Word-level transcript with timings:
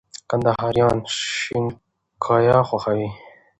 کندهاريان 0.29 0.97
شينګياه 1.17 2.61
خوښوي 2.69 3.09